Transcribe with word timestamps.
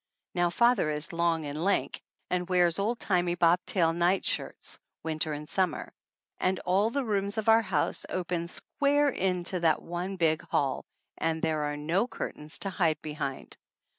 Now, 0.33 0.49
father 0.49 0.89
is 0.89 1.13
long 1.13 1.45
and 1.45 1.63
lank, 1.63 2.01
and 2.31 2.49
wears 2.49 2.79
old 2.79 2.99
timey 2.99 3.35
bob 3.35 3.59
tail 3.67 3.93
night 3.93 4.25
shirts, 4.25 4.79
winter 5.03 5.31
and 5.31 5.47
summer; 5.47 5.93
and 6.39 6.57
all 6.61 6.89
the 6.89 7.03
rooms 7.05 7.37
of 7.37 7.47
our 7.47 7.61
house 7.61 8.03
open 8.09 8.47
square 8.47 9.09
into 9.09 9.59
that 9.59 9.83
one 9.83 10.15
big 10.15 10.41
hall 10.41 10.85
and 11.19 11.39
there 11.39 11.65
are 11.71 11.77
no 11.77 12.07
curtains 12.07 12.57
to 12.65 12.71
hide 12.71 12.99
behind 13.03 13.57